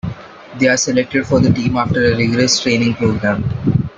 They 0.57 0.67
are 0.67 0.77
selected 0.77 1.27
for 1.27 1.39
the 1.39 1.53
team 1.53 1.77
after 1.77 2.03
a 2.03 2.17
rigorous 2.17 2.59
training 2.59 2.95
program. 2.95 3.43